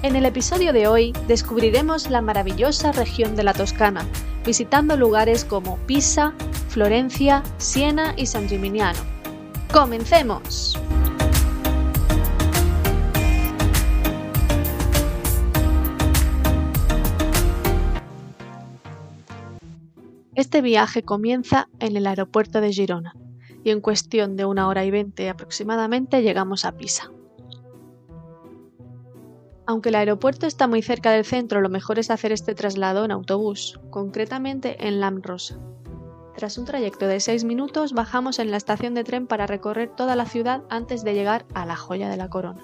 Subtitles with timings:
[0.00, 4.06] En el episodio de hoy descubriremos la maravillosa región de la Toscana,
[4.46, 6.34] visitando lugares como Pisa,
[6.68, 9.00] Florencia, Siena y San Gimignano.
[9.72, 10.78] ¡Comencemos!
[20.36, 23.16] Este viaje comienza en el aeropuerto de Girona
[23.64, 27.10] y en cuestión de una hora y veinte aproximadamente llegamos a Pisa.
[29.68, 33.10] Aunque el aeropuerto está muy cerca del centro, lo mejor es hacer este traslado en
[33.10, 35.58] autobús, concretamente en Lamrosa.
[36.34, 40.16] Tras un trayecto de 6 minutos, bajamos en la estación de tren para recorrer toda
[40.16, 42.62] la ciudad antes de llegar a la joya de la corona.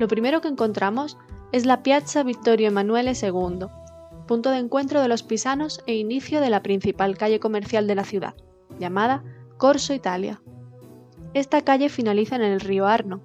[0.00, 1.16] Lo primero que encontramos
[1.52, 3.68] es la Piazza Vittorio Emanuele II,
[4.26, 8.02] punto de encuentro de los pisanos e inicio de la principal calle comercial de la
[8.02, 8.34] ciudad,
[8.80, 9.22] llamada
[9.58, 10.42] Corso Italia.
[11.34, 13.20] Esta calle finaliza en el río Arno,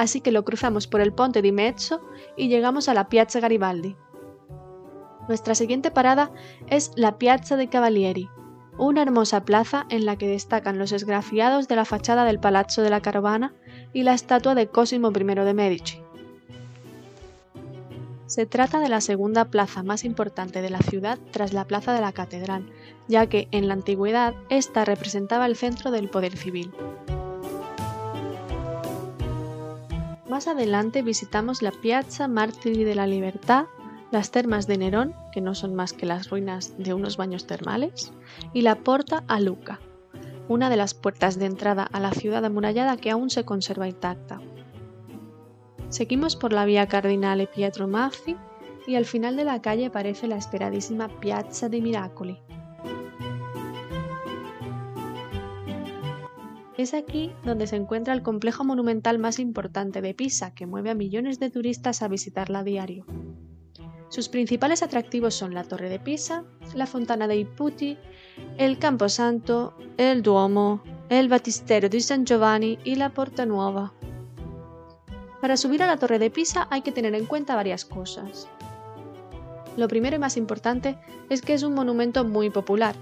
[0.00, 2.00] así que lo cruzamos por el Ponte di Mezzo
[2.34, 3.96] y llegamos a la Piazza Garibaldi.
[5.28, 6.32] Nuestra siguiente parada
[6.68, 8.30] es la Piazza de Cavalieri,
[8.78, 12.88] una hermosa plaza en la que destacan los esgrafiados de la fachada del Palazzo de
[12.88, 13.52] la Carovana
[13.92, 16.02] y la estatua de Cosimo I de Medici.
[18.24, 22.00] Se trata de la segunda plaza más importante de la ciudad tras la plaza de
[22.00, 22.72] la Catedral,
[23.06, 26.72] ya que en la antigüedad esta representaba el centro del poder civil.
[30.30, 33.64] Más adelante visitamos la Piazza Martiri de la Libertad,
[34.12, 38.12] las termas de Nerón, que no son más que las ruinas de unos baños termales,
[38.54, 39.80] y la Porta a Luca,
[40.46, 44.40] una de las puertas de entrada a la ciudad amurallada que aún se conserva intacta.
[45.88, 48.36] Seguimos por la vía Cardinale Pietro Maffi
[48.86, 52.38] y al final de la calle aparece la esperadísima Piazza dei Miracoli,
[56.80, 60.94] Es aquí donde se encuentra el complejo monumental más importante de Pisa, que mueve a
[60.94, 63.04] millones de turistas a visitarla a diario.
[64.08, 66.42] Sus principales atractivos son la Torre de Pisa,
[66.74, 67.98] la Fontana dei Putti,
[68.56, 73.92] el Camposanto, el Duomo, el Battistero di San Giovanni y la Porta Nuova.
[75.42, 78.48] Para subir a la Torre de Pisa hay que tener en cuenta varias cosas.
[79.76, 80.96] Lo primero y más importante
[81.28, 82.96] es que es un monumento muy popular,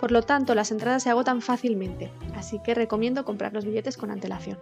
[0.00, 4.10] por lo tanto las entradas se agotan fácilmente, así que recomiendo comprar los billetes con
[4.10, 4.58] antelación.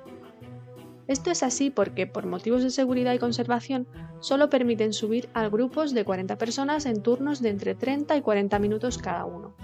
[1.08, 3.86] Esto es así porque, por motivos de seguridad y conservación,
[4.20, 8.58] solo permiten subir a grupos de 40 personas en turnos de entre 30 y 40
[8.60, 9.54] minutos cada uno.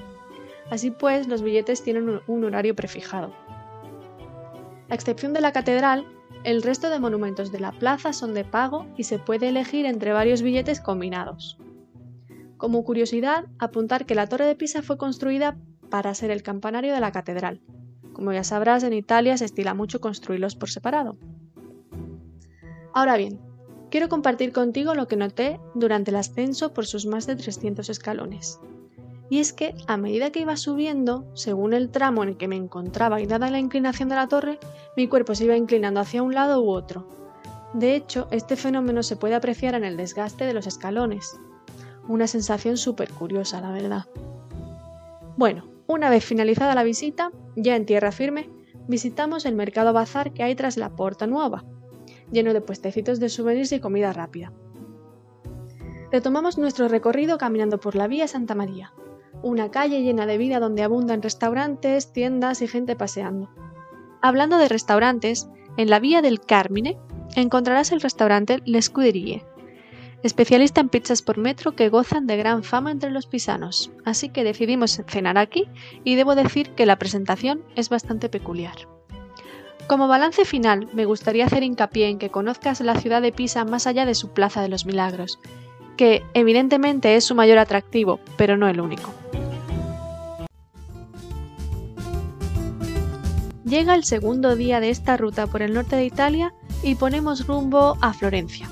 [0.71, 3.33] Así pues, los billetes tienen un horario prefijado.
[4.91, 6.06] A excepción de la catedral,
[6.45, 10.12] el resto de monumentos de la plaza son de pago y se puede elegir entre
[10.12, 11.59] varios billetes combinados.
[12.59, 15.57] Como curiosidad, apuntar que la Torre de Pisa fue construida
[15.91, 17.63] para ser el campanario de la catedral.
[18.13, 21.17] Como ya sabrás, en Italia se estila mucho construirlos por separado.
[22.93, 23.41] Ahora bien,
[23.91, 28.59] quiero compartir contigo lo que noté durante el ascenso por sus más de 300 escalones.
[29.31, 32.57] Y es que a medida que iba subiendo, según el tramo en el que me
[32.57, 34.59] encontraba y dada la inclinación de la torre,
[34.97, 37.07] mi cuerpo se iba inclinando hacia un lado u otro.
[37.73, 41.39] De hecho, este fenómeno se puede apreciar en el desgaste de los escalones.
[42.09, 44.07] Una sensación súper curiosa, la verdad.
[45.37, 48.51] Bueno, una vez finalizada la visita, ya en tierra firme,
[48.89, 51.65] visitamos el mercado bazar que hay tras la Porta Nueva,
[52.33, 54.53] lleno de puestecitos de souvenirs y comida rápida.
[56.11, 58.93] Retomamos nuestro recorrido caminando por la Vía Santa María,
[59.43, 63.51] una calle llena de vida donde abundan restaurantes, tiendas y gente paseando.
[64.23, 66.99] Hablando de restaurantes, en la Vía del Carmine
[67.37, 69.45] encontrarás el restaurante L'Escuderie,
[70.23, 74.44] especialista en pizzas por metro que gozan de gran fama entre los pisanos, así que
[74.44, 75.69] decidimos cenar aquí
[76.05, 78.76] y debo decir que la presentación es bastante peculiar.
[79.87, 83.87] Como balance final, me gustaría hacer hincapié en que conozcas la ciudad de Pisa más
[83.87, 85.38] allá de su Plaza de los Milagros,
[85.97, 89.15] que evidentemente es su mayor atractivo, pero no el único.
[93.65, 97.99] Llega el segundo día de esta ruta por el norte de Italia y ponemos rumbo
[98.00, 98.69] a Florencia.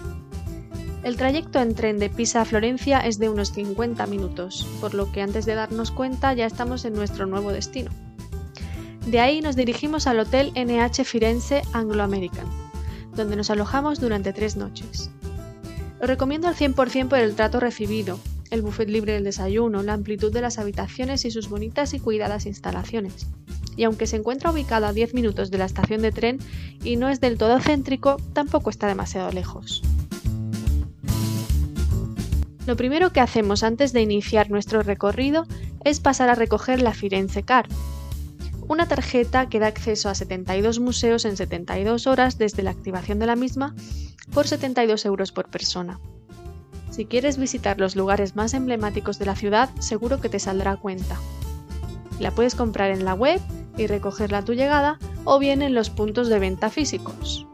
[1.06, 5.12] El trayecto en tren de Pisa a Florencia es de unos 50 minutos, por lo
[5.12, 7.93] que antes de darnos cuenta ya estamos en nuestro nuevo destino.
[9.06, 12.47] De ahí nos dirigimos al Hotel NH Firenze Anglo American,
[13.14, 15.08] donde nos alojamos durante tres noches.
[16.00, 18.19] Lo recomiendo al 100% por el trato recibido,
[18.50, 22.47] el buffet libre del desayuno, la amplitud de las habitaciones y sus bonitas y cuidadas
[22.47, 23.29] instalaciones.
[23.76, 26.41] Y aunque se encuentra ubicado a 10 minutos de la estación de tren
[26.82, 29.85] y no es del todo céntrico, tampoco está demasiado lejos.
[32.66, 35.46] Lo primero que hacemos antes de iniciar nuestro recorrido
[35.84, 37.70] es pasar a recoger la Firenze Card,
[38.66, 43.26] una tarjeta que da acceso a 72 museos en 72 horas desde la activación de
[43.26, 43.76] la misma
[44.32, 46.00] por 72 euros por persona.
[46.90, 50.76] Si quieres visitar los lugares más emblemáticos de la ciudad, seguro que te saldrá a
[50.76, 51.16] cuenta.
[52.19, 53.40] La puedes comprar en la web
[53.76, 57.46] y recogerla a tu llegada o bien en los puntos de venta físicos.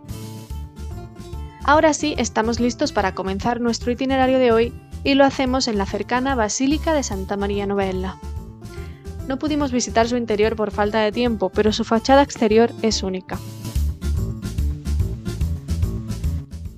[1.65, 4.73] Ahora sí, estamos listos para comenzar nuestro itinerario de hoy
[5.05, 8.17] y lo hacemos en la cercana Basílica de Santa María Novella.
[9.29, 13.39] No pudimos visitar su interior por falta de tiempo, pero su fachada exterior es única.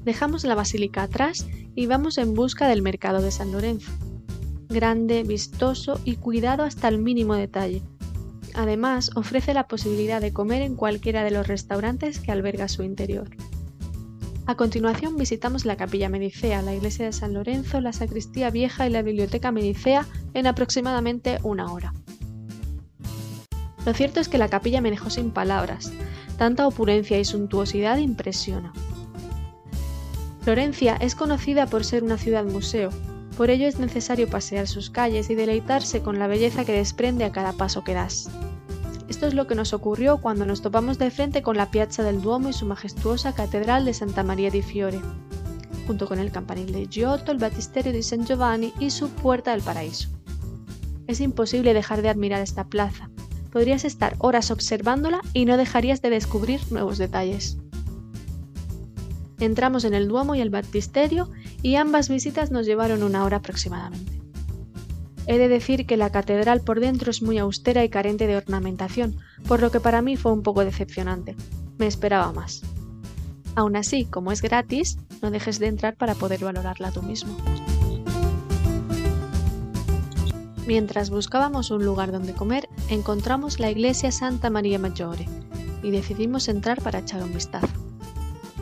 [0.04, 3.90] Dejamos la basílica atrás y vamos en busca del mercado de San Lorenzo.
[4.68, 7.82] Grande, vistoso y cuidado hasta el mínimo detalle.
[8.54, 13.30] Además, ofrece la posibilidad de comer en cualquiera de los restaurantes que alberga su interior.
[14.46, 18.90] A continuación visitamos la capilla Medicea, la iglesia de San Lorenzo, la sacristía vieja y
[18.90, 21.94] la biblioteca Medicea en aproximadamente una hora.
[23.86, 25.92] Lo cierto es que la capilla me dejó sin palabras.
[26.36, 28.72] Tanta opulencia y suntuosidad impresiona.
[30.42, 32.90] Florencia es conocida por ser una ciudad museo,
[33.38, 37.32] por ello es necesario pasear sus calles y deleitarse con la belleza que desprende a
[37.32, 38.30] cada paso que das.
[39.14, 42.20] Esto es lo que nos ocurrió cuando nos topamos de frente con la Piazza del
[42.20, 45.00] Duomo y su majestuosa Catedral de Santa María di Fiore,
[45.86, 49.62] junto con el campanil de Giotto, el Battisterio di San Giovanni y su Puerta del
[49.62, 50.08] Paraíso.
[51.06, 53.08] Es imposible dejar de admirar esta plaza,
[53.52, 57.56] podrías estar horas observándola y no dejarías de descubrir nuevos detalles.
[59.38, 61.30] Entramos en el Duomo y el Baptisterio
[61.62, 64.23] y ambas visitas nos llevaron una hora aproximadamente.
[65.26, 69.16] He de decir que la catedral por dentro es muy austera y carente de ornamentación,
[69.48, 71.34] por lo que para mí fue un poco decepcionante.
[71.78, 72.62] Me esperaba más.
[73.56, 77.36] Aún así, como es gratis, no dejes de entrar para poder valorarla tú mismo.
[80.66, 85.28] Mientras buscábamos un lugar donde comer, encontramos la iglesia Santa María Maggiore
[85.82, 87.68] y decidimos entrar para echar un vistazo.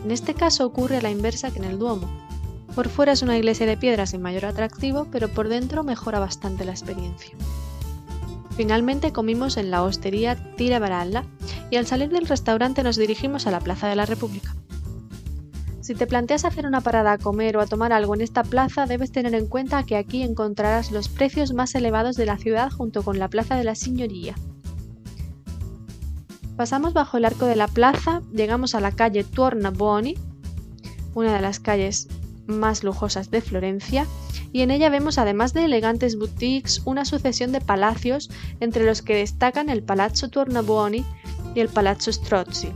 [0.05, 2.09] En este caso ocurre a la inversa que en el Duomo.
[2.75, 6.65] Por fuera es una iglesia de piedra sin mayor atractivo, pero por dentro mejora bastante
[6.65, 7.37] la experiencia.
[8.57, 11.25] Finalmente comimos en la hostería Tira Baralla
[11.71, 14.55] y al salir del restaurante nos dirigimos a la Plaza de la República.
[15.81, 18.87] Si te planteas hacer una parada a comer o a tomar algo en esta plaza,
[18.87, 23.03] debes tener en cuenta que aquí encontrarás los precios más elevados de la ciudad junto
[23.03, 24.35] con la Plaza de la Signoría.
[26.57, 30.17] Pasamos bajo el arco de la plaza, llegamos a la calle Tuorna Buoni,
[31.15, 32.07] una de las calles
[32.47, 34.07] más lujosas de Florencia,
[34.53, 38.31] y en ella vemos además de elegantes boutiques una sucesión de palacios
[38.61, 40.29] entre los que destacan el Palazzo
[40.65, 41.05] Buoni
[41.55, 42.69] y el Palazzo Strozzi.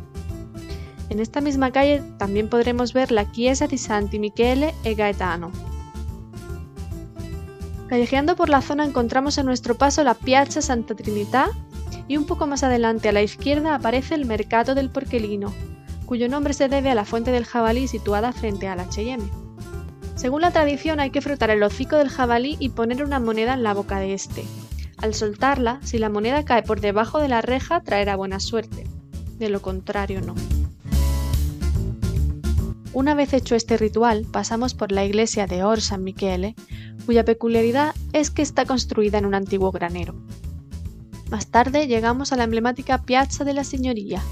[1.08, 5.52] En esta misma calle también podremos ver la Chiesa di Santi Michele e Gaetano.
[7.88, 11.50] Callejeando por la zona encontramos a nuestro paso la Piazza Santa Trinità
[12.08, 15.52] y un poco más adelante a la izquierda aparece el Mercado del Porquelino,
[16.04, 19.45] cuyo nombre se debe a la fuente del jabalí situada frente al H&M.
[20.16, 23.62] Según la tradición hay que frotar el hocico del jabalí y poner una moneda en
[23.62, 24.44] la boca de este.
[24.96, 28.84] Al soltarla, si la moneda cae por debajo de la reja traerá buena suerte.
[29.38, 30.34] De lo contrario no.
[32.94, 36.54] Una vez hecho este ritual, pasamos por la iglesia de Or San Michele,
[37.04, 40.14] cuya peculiaridad es que está construida en un antiguo granero.
[41.30, 44.22] Más tarde llegamos a la emblemática Piazza de la Signoria.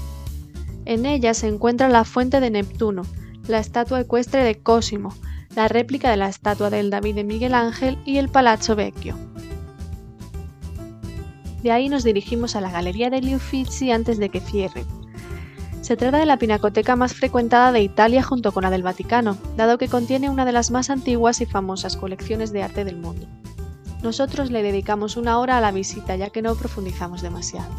[0.85, 3.03] En ella se encuentra la fuente de Neptuno,
[3.47, 5.13] la estatua ecuestre de Cosimo,
[5.55, 9.15] la réplica de la estatua del David de Miguel Ángel y el Palazzo Vecchio.
[11.63, 14.85] De ahí nos dirigimos a la Galería degli Uffizi antes de que cierre,
[15.85, 19.77] se trata de la pinacoteca más frecuentada de Italia junto con la del Vaticano, dado
[19.77, 23.27] que contiene una de las más antiguas y famosas colecciones de arte del mundo.
[24.01, 27.69] Nosotros le dedicamos una hora a la visita ya que no profundizamos demasiado.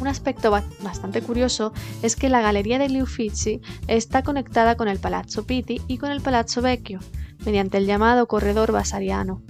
[0.00, 5.44] Un aspecto bastante curioso es que la Galería degli Uffizi está conectada con el Palazzo
[5.44, 7.00] Pitti y con el Palazzo Vecchio,
[7.44, 9.42] mediante el llamado corredor basariano,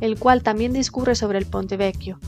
[0.00, 2.18] el cual también discurre sobre el Ponte Vecchio,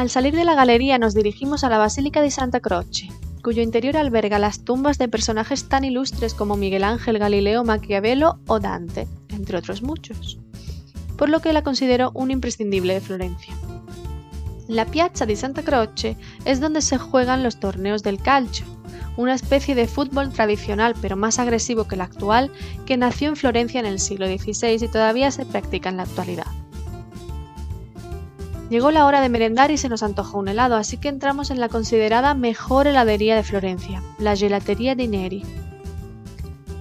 [0.00, 3.08] al salir de la galería nos dirigimos a la Basílica de Santa Croce,
[3.42, 8.60] cuyo interior alberga las tumbas de personajes tan ilustres como Miguel Ángel, Galileo, Maquiavelo o
[8.60, 10.38] Dante, entre otros muchos,
[11.18, 13.54] por lo que la considero un imprescindible de Florencia.
[14.70, 18.64] La Piazza di Santa Croce es donde se juegan los torneos del calcio,
[19.16, 22.52] una especie de fútbol tradicional pero más agresivo que el actual
[22.86, 26.46] que nació en Florencia en el siglo XVI y todavía se practica en la actualidad.
[28.70, 31.58] Llegó la hora de merendar y se nos antojó un helado, así que entramos en
[31.58, 35.42] la considerada mejor heladería de Florencia, la Gelatería di Neri.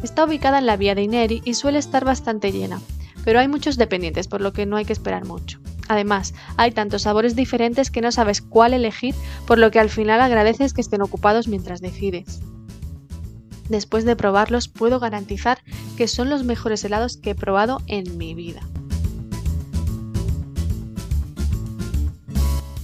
[0.03, 2.81] Está ubicada en la vía de Ineri y suele estar bastante llena,
[3.25, 5.60] pero hay muchos dependientes, por lo que no hay que esperar mucho.
[5.89, 9.15] Además, hay tantos sabores diferentes que no sabes cuál elegir,
[9.48, 12.39] por lo que al final agradeces que estén ocupados mientras decides.
[13.69, 15.60] Después de probarlos, puedo garantizar
[15.98, 18.62] que son los mejores helados que he probado en mi vida.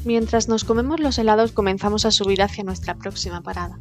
[0.03, 3.79] Mientras nos comemos los helados comenzamos a subir hacia nuestra próxima parada,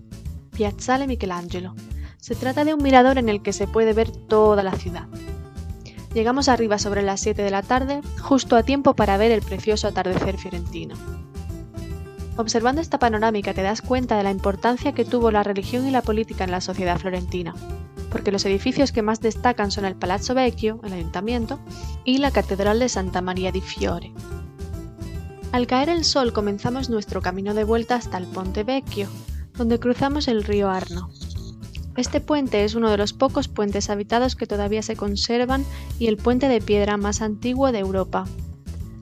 [0.54, 1.74] Piazzale Michelangelo.
[2.18, 5.06] Se trata de un mirador en el que se puede ver toda la ciudad.
[6.14, 9.88] Llegamos arriba sobre las 7 de la tarde, justo a tiempo para ver el precioso
[9.88, 10.94] atardecer fiorentino.
[12.36, 16.02] Observando esta panorámica te das cuenta de la importancia que tuvo la religión y la
[16.02, 17.54] política en la sociedad florentina,
[18.10, 21.58] porque los edificios que más destacan son el Palazzo Vecchio, el ayuntamiento,
[22.04, 24.12] y la Catedral de Santa María di Fiore,
[25.54, 29.06] al caer el sol comenzamos nuestro camino de vuelta hasta el Ponte Vecchio,
[29.56, 31.10] donde cruzamos el río Arno.
[31.96, 35.64] Este puente es uno de los pocos puentes habitados que todavía se conservan
[35.98, 38.24] y el puente de piedra más antiguo de Europa.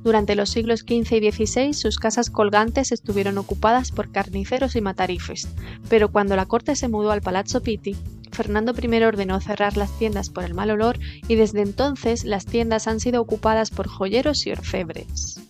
[0.02, 5.49] Durante los siglos XV y XVI sus casas colgantes estuvieron ocupadas por carniceros y matarifes,
[5.88, 7.96] pero cuando la corte se mudó al Palazzo Pitti,
[8.30, 12.88] Fernando I ordenó cerrar las tiendas por el mal olor y desde entonces las tiendas
[12.88, 15.40] han sido ocupadas por joyeros y orfebres.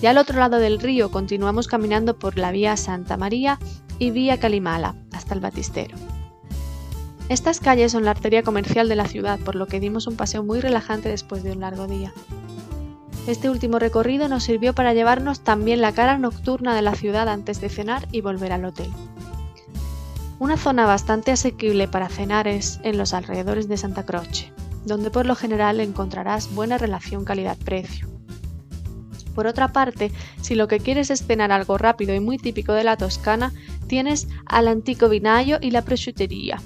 [0.00, 3.58] Ya al otro lado del río continuamos caminando por la vía Santa María
[3.98, 5.96] y vía Calimala hasta el Batistero.
[7.30, 10.42] Estas calles son la arteria comercial de la ciudad, por lo que dimos un paseo
[10.42, 12.12] muy relajante después de un largo día.
[13.28, 17.60] Este último recorrido nos sirvió para llevarnos también la cara nocturna de la ciudad antes
[17.60, 18.90] de cenar y volver al hotel.
[20.40, 24.52] Una zona bastante asequible para cenar es en los alrededores de Santa Croce,
[24.84, 28.08] donde por lo general encontrarás buena relación calidad-precio.
[29.36, 30.10] Por otra parte,
[30.40, 33.52] si lo que quieres es cenar algo rápido y muy típico de la Toscana,
[33.86, 36.60] tienes al antico vinayo y la prosciuttería.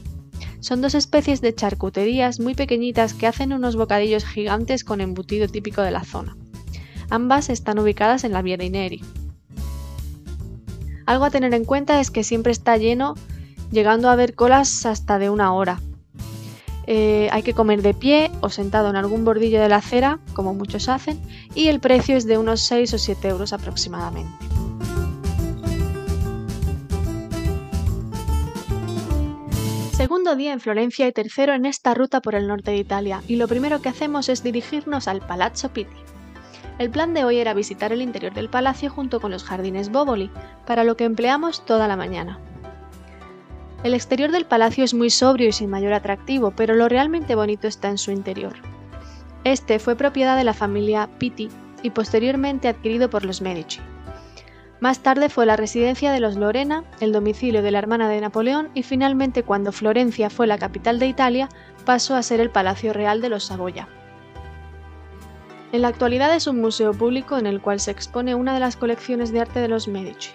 [0.64, 5.82] Son dos especies de charcuterías muy pequeñitas que hacen unos bocadillos gigantes con embutido típico
[5.82, 6.38] de la zona.
[7.10, 9.04] Ambas están ubicadas en la vía de Ineri.
[11.04, 13.12] Algo a tener en cuenta es que siempre está lleno,
[13.72, 15.82] llegando a haber colas hasta de una hora,
[16.86, 20.54] eh, hay que comer de pie o sentado en algún bordillo de la acera, como
[20.54, 21.20] muchos hacen,
[21.54, 24.53] y el precio es de unos 6 o 7 euros aproximadamente.
[30.04, 33.36] Segundo día en Florencia y tercero en esta ruta por el norte de Italia, y
[33.36, 35.96] lo primero que hacemos es dirigirnos al Palazzo Pitti.
[36.78, 40.30] El plan de hoy era visitar el interior del palacio junto con los jardines Boboli,
[40.66, 42.38] para lo que empleamos toda la mañana.
[43.82, 47.66] El exterior del palacio es muy sobrio y sin mayor atractivo, pero lo realmente bonito
[47.66, 48.56] está en su interior.
[49.44, 51.48] Este fue propiedad de la familia Pitti
[51.82, 53.80] y posteriormente adquirido por los Medici.
[54.84, 58.68] Más tarde fue la residencia de los Lorena, el domicilio de la hermana de Napoleón
[58.74, 61.48] y finalmente cuando Florencia fue la capital de Italia
[61.86, 63.88] pasó a ser el Palacio Real de los Saboya.
[65.72, 68.76] En la actualidad es un museo público en el cual se expone una de las
[68.76, 70.32] colecciones de arte de los Medici.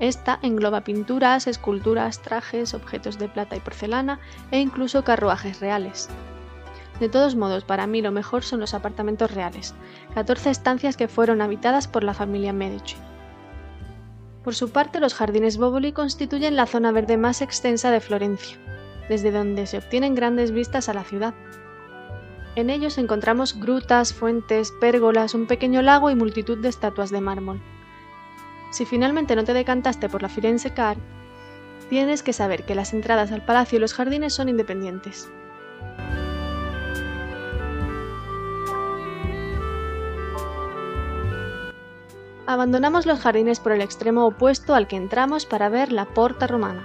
[0.00, 6.10] Esta engloba pinturas, esculturas, trajes, objetos de plata y porcelana e incluso carruajes reales.
[7.00, 9.74] De todos modos, para mí lo mejor son los apartamentos reales,
[10.14, 12.96] 14 estancias que fueron habitadas por la familia Medici.
[14.44, 18.58] Por su parte, los jardines Boboli constituyen la zona verde más extensa de Florencia,
[19.08, 21.34] desde donde se obtienen grandes vistas a la ciudad.
[22.56, 27.62] En ellos encontramos grutas, fuentes, pérgolas, un pequeño lago y multitud de estatuas de mármol.
[28.72, 30.96] Si finalmente no te decantaste por la Firenze Car,
[31.88, 35.30] tienes que saber que las entradas al palacio y los jardines son independientes.
[42.46, 46.84] Abandonamos los jardines por el extremo opuesto al que entramos para ver la Porta Romana.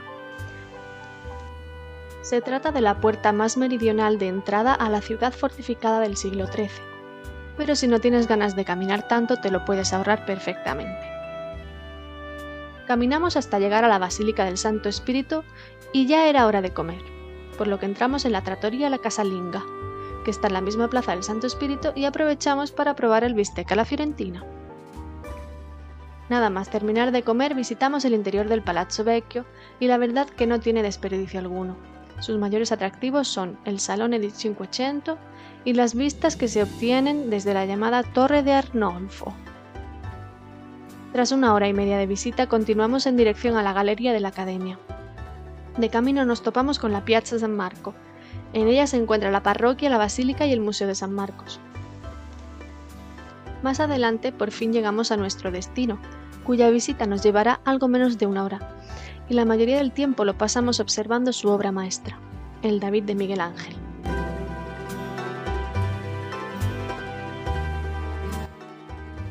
[2.21, 6.45] Se trata de la puerta más meridional de entrada a la ciudad fortificada del siglo
[6.45, 6.69] XIII,
[7.57, 11.09] pero si no tienes ganas de caminar tanto te lo puedes ahorrar perfectamente.
[12.85, 15.43] Caminamos hasta llegar a la Basílica del Santo Espíritu
[15.91, 17.01] y ya era hora de comer,
[17.57, 19.63] por lo que entramos en la trattoria La Casalinga,
[20.23, 23.71] que está en la misma plaza del Santo Espíritu y aprovechamos para probar el bistec
[23.71, 24.45] a la fiorentina.
[26.29, 29.45] Nada más terminar de comer visitamos el interior del Palazzo Vecchio
[29.79, 31.77] y la verdad que no tiene desperdicio alguno.
[32.19, 35.17] Sus mayores atractivos son el Salone di Cinquecento
[35.63, 39.33] y las vistas que se obtienen desde la llamada Torre de Arnolfo,
[41.17, 44.27] tras una hora y media de visita, continuamos en dirección a la galería de la
[44.27, 44.77] Academia.
[45.75, 47.95] De camino nos topamos con la Piazza San Marco.
[48.53, 51.59] En ella se encuentra la parroquia, la basílica y el Museo de San Marcos.
[53.63, 55.99] Más adelante por fin llegamos a nuestro destino,
[56.43, 58.75] cuya visita nos llevará algo menos de una hora,
[59.29, 62.19] y la mayoría del tiempo lo pasamos observando su obra maestra,
[62.61, 63.75] el David de Miguel Ángel.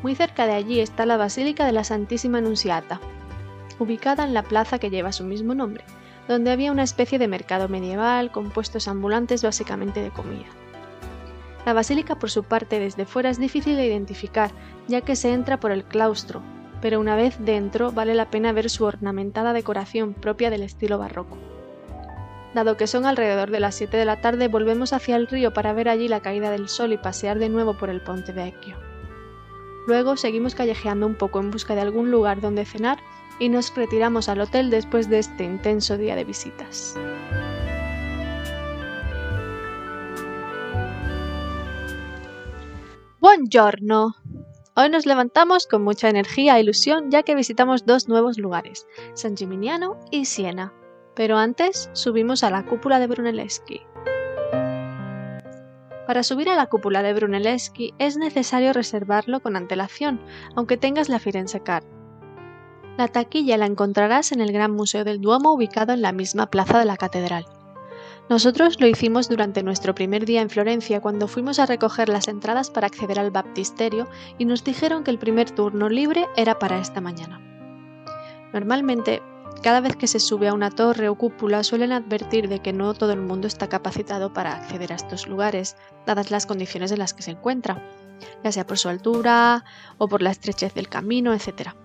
[0.03, 2.99] Muy cerca de allí está la Basílica de la Santísima Anunciata,
[3.79, 5.83] ubicada en la plaza que lleva su mismo nombre,
[6.27, 10.45] donde había una especie de mercado medieval con puestos ambulantes básicamente de comida.
[11.67, 14.51] La basílica por su parte desde fuera es difícil de identificar,
[14.87, 16.41] ya que se entra por el claustro,
[16.81, 21.37] pero una vez dentro vale la pena ver su ornamentada decoración propia del estilo barroco.
[22.53, 25.73] Dado que son alrededor de las 7 de la tarde, volvemos hacia el río para
[25.73, 28.77] ver allí la caída del sol y pasear de nuevo por el Ponte Vecchio.
[29.87, 32.99] Luego seguimos callejeando un poco en busca de algún lugar donde cenar
[33.39, 36.95] y nos retiramos al hotel después de este intenso día de visitas.
[43.37, 44.15] Buongiorno.
[44.75, 49.37] Hoy nos levantamos con mucha energía e ilusión ya que visitamos dos nuevos lugares, San
[49.37, 50.73] Gimignano y Siena.
[51.15, 53.81] Pero antes subimos a la cúpula de Brunelleschi.
[56.07, 60.19] Para subir a la cúpula de Brunelleschi es necesario reservarlo con antelación,
[60.55, 61.85] aunque tengas la Firenze Card.
[62.97, 66.79] La taquilla la encontrarás en el Gran Museo del Duomo ubicado en la misma plaza
[66.79, 67.45] de la catedral.
[68.29, 72.69] Nosotros lo hicimos durante nuestro primer día en Florencia cuando fuimos a recoger las entradas
[72.69, 76.99] para acceder al baptisterio y nos dijeron que el primer turno libre era para esta
[76.99, 77.39] mañana.
[78.51, 79.21] Normalmente,
[79.63, 82.93] cada vez que se sube a una torre o cúpula suelen advertir de que no
[82.93, 87.13] todo el mundo está capacitado para acceder a estos lugares, dadas las condiciones en las
[87.13, 87.81] que se encuentra,
[88.43, 89.63] ya sea por su altura
[89.97, 91.75] o por la estrechez del camino, etc.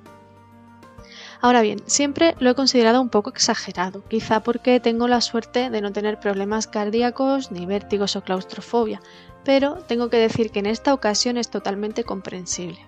[1.42, 5.80] Ahora bien, siempre lo he considerado un poco exagerado, quizá porque tengo la suerte de
[5.80, 9.02] no tener problemas cardíacos, ni vértigos o claustrofobia,
[9.44, 12.78] pero tengo que decir que en esta ocasión es totalmente comprensible.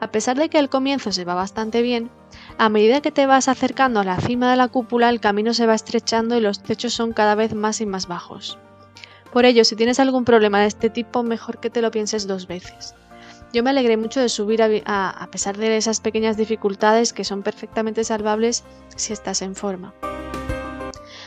[0.00, 2.10] A pesar de que al comienzo se va bastante bien,
[2.58, 5.66] a medida que te vas acercando a la cima de la cúpula el camino se
[5.66, 8.58] va estrechando y los techos son cada vez más y más bajos.
[9.32, 12.48] Por ello, si tienes algún problema de este tipo, mejor que te lo pienses dos
[12.48, 12.96] veces.
[13.52, 18.04] Yo me alegré mucho de subir a, pesar de esas pequeñas dificultades que son perfectamente
[18.04, 19.92] salvables si estás en forma.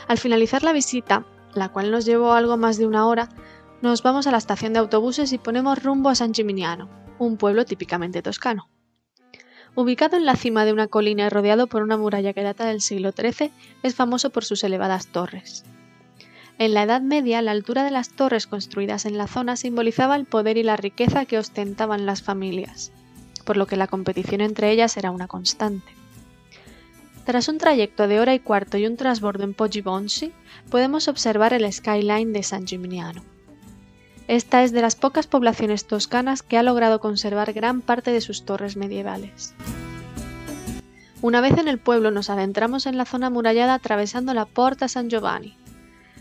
[0.07, 3.29] Al finalizar la visita, la cual nos llevó algo más de una hora,
[3.81, 7.65] nos vamos a la estación de autobuses y ponemos rumbo a San Gimignano, un pueblo
[7.65, 8.69] típicamente toscano.
[9.75, 12.79] Ubicado en la cima de una colina y rodeado por una muralla que data del
[12.79, 15.65] siglo XIII, es famoso por sus elevadas torres.
[16.59, 20.25] En la Edad Media, la altura de las torres construidas en la zona simbolizaba el
[20.25, 22.91] poder y la riqueza que ostentaban las familias,
[23.43, 25.91] por lo que la competición entre ellas era una constante.
[27.25, 30.31] Tras un trayecto de hora y cuarto y un transbordo en Poggibonsi,
[30.69, 33.23] podemos observar el skyline de San Gimignano.
[34.27, 38.45] Esta es de las pocas poblaciones toscanas que ha logrado conservar gran parte de sus
[38.45, 39.53] torres medievales.
[41.21, 45.09] Una vez en el pueblo nos adentramos en la zona amurallada atravesando la Porta San
[45.09, 45.57] Giovanni,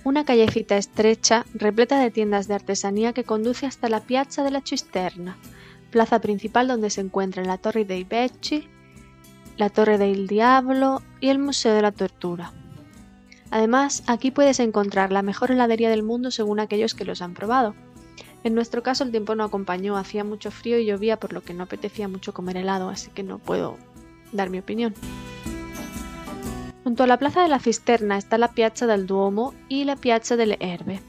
[0.04, 4.62] una callecita estrecha, repleta de tiendas de artesanía que conduce hasta la Piazza de la
[4.62, 5.36] Cisterna,
[5.90, 8.68] plaza principal donde se encuentran la Torre dei Becci,
[9.56, 12.52] la Torre del Diablo y el Museo de la Tortura.
[13.50, 17.74] Además, aquí puedes encontrar la mejor heladería del mundo según aquellos que los han probado.
[18.44, 21.54] En nuestro caso el tiempo no acompañó, hacía mucho frío y llovía por lo que
[21.54, 23.76] no apetecía mucho comer helado, así que no puedo
[24.32, 24.94] dar mi opinión.
[26.84, 30.36] Junto a la plaza de la Cisterna está la Piazza del Duomo y la Piazza
[30.36, 31.00] delle Erbe.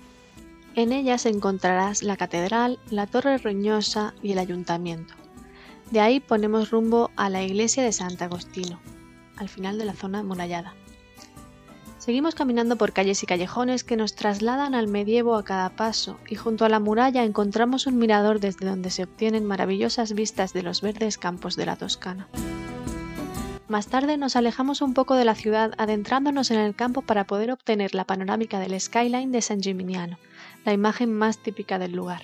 [0.76, 5.14] En ellas encontrarás la catedral, la torre roñosa y el ayuntamiento.
[5.92, 8.80] De ahí ponemos rumbo a la iglesia de Sant'Agostino,
[9.38, 10.74] al final de la zona amurallada.
[11.98, 16.36] Seguimos caminando por calles y callejones que nos trasladan al medievo a cada paso y
[16.36, 20.82] junto a la muralla encontramos un mirador desde donde se obtienen maravillosas vistas de los
[20.82, 22.28] verdes campos de la Toscana.
[23.74, 27.50] Más tarde nos alejamos un poco de la ciudad adentrándonos en el campo para poder
[27.50, 30.20] obtener la panorámica del skyline de San Gimignano,
[30.64, 32.22] la imagen más típica del lugar.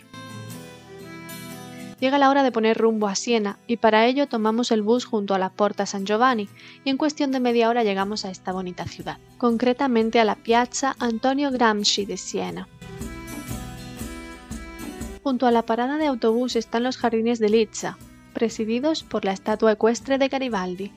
[2.00, 5.34] Llega la hora de poner rumbo a Siena y para ello tomamos el bus junto
[5.34, 6.50] a la Porta San Giovanni
[6.86, 10.96] y en cuestión de media hora llegamos a esta bonita ciudad, concretamente a la Piazza
[11.00, 12.68] Antonio Gramsci de Siena.
[15.24, 17.98] Junto a la parada de autobús están los jardines de Lizza,
[18.36, 20.94] presididos por la estatua ecuestre de Garibaldi,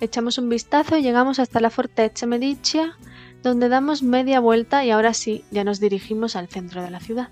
[0.00, 2.96] Echamos un vistazo y llegamos hasta la Fortezza Medicea,
[3.42, 7.28] donde damos media vuelta y ahora sí, ya nos dirigimos al centro de la ciudad.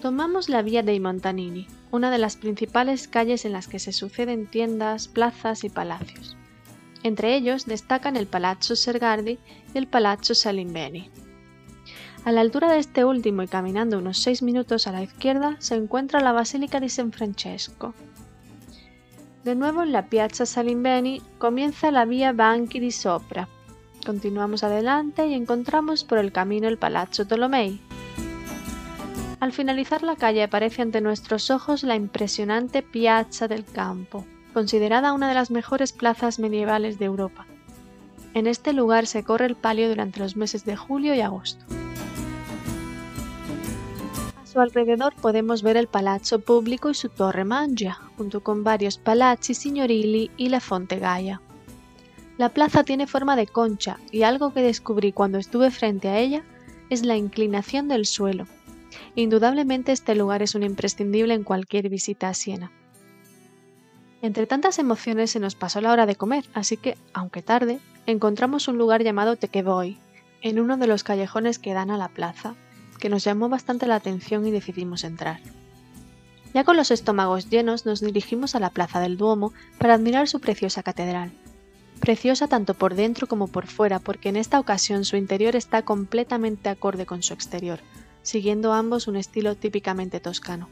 [0.00, 4.46] Tomamos la Vía dei Montanini, una de las principales calles en las que se suceden
[4.46, 6.36] tiendas, plazas y palacios.
[7.02, 9.38] Entre ellos destacan el Palazzo Sergardi
[9.74, 11.10] y el Palazzo Salimbeni.
[12.24, 15.74] A la altura de este último y caminando unos 6 minutos a la izquierda se
[15.74, 17.94] encuentra la Basílica di San Francesco.
[19.46, 23.48] De nuevo en la Piazza Salimbeni comienza la Vía Banchi di Sopra.
[24.04, 27.80] Continuamos adelante y encontramos por el camino el Palazzo Tolomei.
[29.38, 35.28] Al finalizar la calle aparece ante nuestros ojos la impresionante Piazza del Campo, considerada una
[35.28, 37.46] de las mejores plazas medievales de Europa.
[38.34, 41.64] En este lugar se corre el palio durante los meses de julio y agosto.
[44.60, 50.30] Alrededor podemos ver el Palazzo Público y su Torre Mangia, junto con varios palazzi signorili
[50.36, 51.40] y la Fonte Gaia.
[52.38, 56.42] La plaza tiene forma de concha y algo que descubrí cuando estuve frente a ella
[56.90, 58.46] es la inclinación del suelo.
[59.14, 62.70] Indudablemente este lugar es un imprescindible en cualquier visita a Siena.
[64.22, 68.68] Entre tantas emociones se nos pasó la hora de comer, así que, aunque tarde, encontramos
[68.68, 69.98] un lugar llamado Tequeboy,
[70.42, 72.54] en uno de los callejones que dan a la plaza,
[72.96, 75.40] que nos llamó bastante la atención y decidimos entrar.
[76.54, 80.40] Ya con los estómagos llenos nos dirigimos a la plaza del Duomo para admirar su
[80.40, 81.32] preciosa catedral.
[82.00, 86.68] Preciosa tanto por dentro como por fuera, porque en esta ocasión su interior está completamente
[86.68, 87.80] acorde con su exterior,
[88.22, 90.68] siguiendo ambos un estilo típicamente toscano.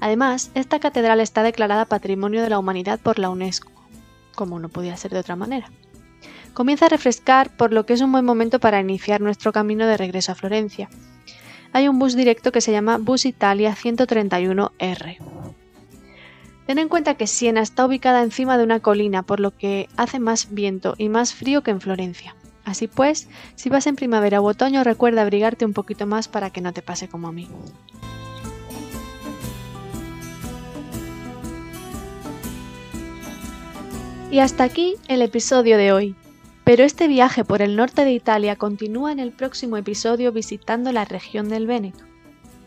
[0.00, 3.70] Además, esta catedral está declarada Patrimonio de la Humanidad por la UNESCO,
[4.34, 5.70] como no podía ser de otra manera.
[6.52, 9.96] Comienza a refrescar, por lo que es un buen momento para iniciar nuestro camino de
[9.96, 10.88] regreso a Florencia.
[11.74, 15.16] Hay un bus directo que se llama Bus Italia 131R.
[16.68, 20.20] Ten en cuenta que Siena está ubicada encima de una colina, por lo que hace
[20.20, 22.36] más viento y más frío que en Florencia.
[22.64, 26.60] Así pues, si vas en primavera u otoño, recuerda abrigarte un poquito más para que
[26.60, 27.48] no te pase como a mí.
[34.30, 36.14] Y hasta aquí el episodio de hoy.
[36.64, 41.04] Pero este viaje por el norte de Italia continúa en el próximo episodio visitando la
[41.04, 42.04] región del Véneto.